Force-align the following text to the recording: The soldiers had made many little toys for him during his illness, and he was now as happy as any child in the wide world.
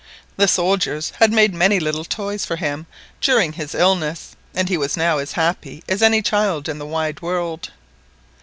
The 0.35 0.47
soldiers 0.47 1.13
had 1.19 1.31
made 1.31 1.53
many 1.53 1.79
little 1.79 2.05
toys 2.05 2.43
for 2.43 2.55
him 2.55 2.87
during 3.21 3.53
his 3.53 3.75
illness, 3.75 4.35
and 4.55 4.67
he 4.67 4.75
was 4.75 4.97
now 4.97 5.19
as 5.19 5.33
happy 5.33 5.83
as 5.87 6.01
any 6.01 6.23
child 6.23 6.67
in 6.67 6.79
the 6.79 6.87
wide 6.87 7.21
world. 7.21 7.69